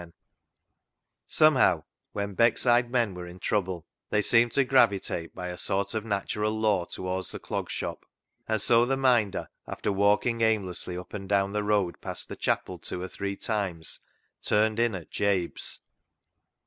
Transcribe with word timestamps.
170 1.27 1.27
CLOG 1.27 1.27
SHOP 1.27 1.53
CHRONICLES 1.53 1.85
Somehow, 1.85 1.85
when 2.13 2.35
Beckside 2.35 2.89
men 2.89 3.13
were 3.13 3.27
in 3.27 3.37
trouble, 3.37 3.85
they 4.09 4.23
seemed 4.23 4.51
to 4.53 4.63
gravitate 4.63 5.35
by 5.35 5.49
a 5.49 5.57
sort 5.59 5.93
of 5.93 6.03
natural 6.03 6.59
law 6.59 6.85
towards 6.85 7.31
the 7.31 7.37
Clog 7.37 7.69
Shop, 7.69 8.07
and 8.47 8.59
so 8.59 8.83
the 8.83 8.97
Minder, 8.97 9.47
after 9.67 9.91
walking 9.91 10.41
aimlessly 10.41 10.97
up 10.97 11.13
and 11.13 11.29
down 11.29 11.51
the 11.53 11.61
road 11.63 12.01
past 12.01 12.29
the 12.29 12.35
chapel 12.35 12.79
two 12.79 12.99
or 12.99 13.07
three 13.07 13.35
times, 13.35 13.99
turned 14.41 14.79
in 14.79 14.95
at 14.95 15.11
Jabe's. 15.11 15.81